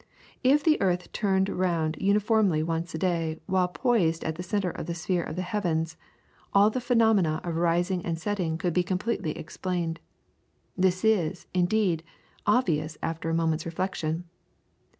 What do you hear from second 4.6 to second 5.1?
of the